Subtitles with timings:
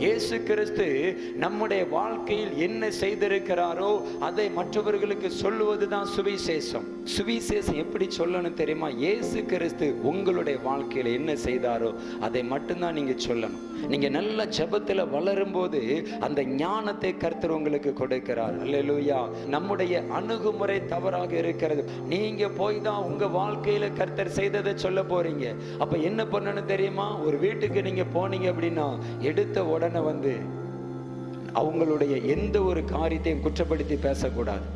[0.00, 0.84] இயேசு கிறிஸ்து
[1.42, 3.90] நம்முடைய வாழ்க்கையில் என்ன செய்திருக்கிறாரோ
[4.26, 6.86] அதை மற்றவர்களுக்கு சொல்லுவதுதான் சுவிசேஷம்.
[7.14, 8.88] சுவிசேஷம் எப்படி சொல்லணும் தெரியுமா?
[9.02, 11.90] இயேசு கிறிஸ்து உங்களுடைய வாழ்க்கையில என்ன செய்தாரோ
[12.20, 13.60] அதை மட்டும்தான் நீங்க சொல்லணும்.
[13.92, 15.80] நீங்க நல்ல ஜெபத்துல வளரும்போது
[16.20, 18.56] அந்த ஞானத்தை கர்த்தர் உங்களுக்கு கொடுக்கிறார்.
[18.64, 21.84] அல்லேலூயா நம்முடைய அணுகுமுறை தவறாக இருக்கிறது.
[22.14, 25.46] நீங்க போய் தான் உங்க வாழ்க்கையில கர்த்தர் செய்ததை சொல்ல போறீங்க.
[25.78, 27.08] அப்போ என்ன பண்ணணும் தெரியுமா?
[27.26, 28.88] ஒரு வீட்டுக்கு நீங்க போனீங்க அப்படின்னா
[29.20, 30.32] எடுத்த உடனே உடனே வந்து
[31.54, 34.66] அவங்களுடைய எந்த ஒரு காரியத்தையும் குற்றப்படுத்தி பேசக்கூடாது.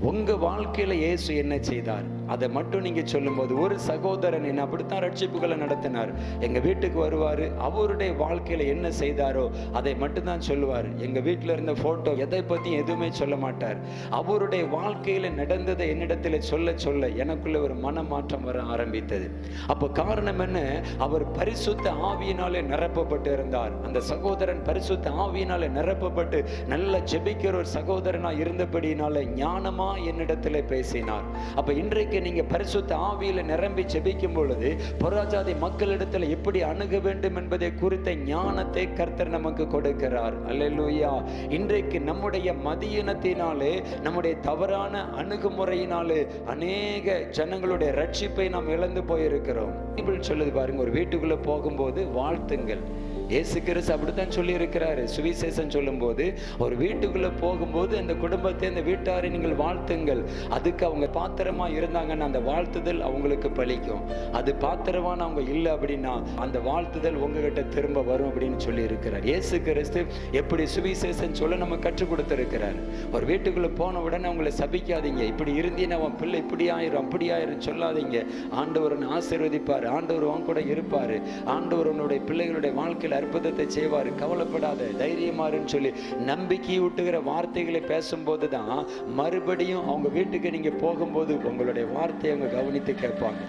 [0.00, 2.06] உங்க வாழ்க்கையில இயேசு என்ன செய்தார்?
[2.26, 6.10] அதை மட்டும் நீங்க சொல்லும்போது ஒரு சகோதரன் என்ன அப்படித்தான் ரட்சிப்புகளை நடத்தினார்.
[6.40, 10.86] எங்க வீட்டுக்கு வருவார் அவருடைய வாழ்க்கையில என்ன செய்தாரோ அதை மட்டும்தான் சொல்லுவார்.
[10.96, 13.76] எங்க வீட்டில் இருந்த போட்டோ எதை பத்தியும் எதுவுமே சொல்ல மாட்டார்.
[14.10, 19.30] அவருடைய வாழ்க்கையில நடந்ததை என்னிடத்துல சொல்ல சொல்ல எனக்குள்ள ஒரு மனமாற்றம் வர ஆரம்பித்தது.
[19.66, 20.82] அப்ப காரணம் என்ன?
[20.98, 23.72] அவர் பரிசுத்த ஆவியினாலே நிரப்பப்பட்டு இருந்தார்.
[23.84, 31.24] அந்த சகோதரன் பரிசுத்த ஆவியினாலே நிரப்பப்பட்டு நல்ல ஜெபிக்கிற ஒரு சகோதரனா இருந்தபடினால ஞானமா என்னிடத்துல பேசினார்.
[31.54, 38.14] அப்ப இன்றைக்கு நீங்க பரிசுத்த ஆவியில நிரம்பி செபிக்கும் பொழுது புறஜாதி மக்களிடத்துல எப்படி அணுக வேண்டும் என்பதை குறித்த
[38.14, 40.34] ஞானத்தை கர்த்தர் நமக்கு கொடுக்கிறார்.
[40.46, 41.24] அல்லேலூயா.
[41.50, 49.80] இன்றைக்கு நம்முடைய மதியினத்தினாலே நம்முடைய தவறான அணுகுமுறையினாலே அநேக ஜனங்களுடைய ரட்சிப்பை நாம் இழந்து போயிருக்கிறோம்.
[50.28, 52.80] சொல்லுது பாருங்க ஒரு வீட்டுக்குள்ள போகும்போது வாழ்த்துங்கள்.
[53.28, 56.24] இயேசு கிறிஸ்து அப்படித்தான் சொல்லி இருக்கிறாரு சுவிசேஷம் சொல்லும்போது
[56.58, 60.22] ஒரு வீட்டுக்குள்ளே போகும்போது அந்த குடும்பத்தை அந்த வீட்டாரை நீங்கள் வாழ்த்துங்கள்.
[60.56, 64.02] அதுக்கு அவங்க பாத்திரமா இருந்தாங்கன்னா அந்த வாழ்த்துதல் அவங்களுக்கு பலிக்கும்.
[64.32, 70.02] அது பாத்திரமான அவங்க இல்லை அப்படின்னா அந்த வாழ்த்துதல் உங்ககிட்ட திரும்ப வரும் அப்படின்னு சொல்லி இருக்கிறார் இயேசு கிறிஸ்து
[70.40, 72.78] எப்படி சுவிசேஷம் சொல்ல நம்ம கற்றுக் கொடுத்துருக்கிறார்.
[73.12, 75.22] ஒரு வீட்டுக்குள்ளே போன உடனே அவங்களை சபிக்காதீங்க.
[75.32, 78.26] இப்படி இருந்தீங்கன்னா அவன் பிள்ளை இப்படி ஆயிரும் அப்படி ஆயிரும் சொல்லாதீங்க.
[78.50, 79.86] ஆண்டவர் ஆசீர்வதிப்பார்.
[79.96, 81.16] ஆண்டவர் அவன் கூட இருப்பார்.
[81.44, 84.10] ஆண்டவர் உன்னுடைய பிள்ளைகளுடைய வாழ்க்கையில் அற்புதத்தை செய்வார்.
[84.22, 85.92] கவலைப்படாத தைரியமாருன்னு சொல்லி
[86.30, 88.76] நம்பிக்கை ஊட்டுகிற வார்த்தைகளை பேசும்போது தான்
[89.20, 93.42] மறுபடியும் அவங்க வீட்டுக்கு நீங்க போகும்போது உங்களுடைய வார்த்தையை அவங்க கவனித்து கேட்பாங்க.